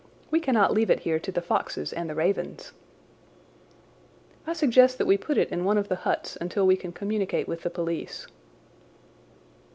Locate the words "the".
1.31-1.43, 2.09-2.15, 5.89-5.97, 7.61-7.69